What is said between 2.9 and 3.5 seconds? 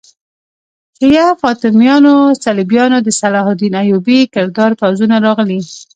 د صلاح